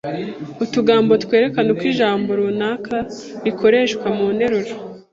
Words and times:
utujambo 0.63 1.13
twerekana 1.23 1.67
uko 1.73 1.83
ijambo 1.91 2.29
runaka 2.39 2.95
rikoreshwa 3.43 4.07
mu 4.17 4.27
nteruro 4.35 4.73